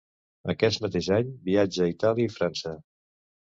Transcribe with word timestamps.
Aquest 0.53 0.81
mateix 0.85 1.11
any 1.19 1.29
viatja 1.51 1.87
a 1.87 1.95
Itàlia 1.95 2.33
i 2.33 2.35
França. 2.41 2.77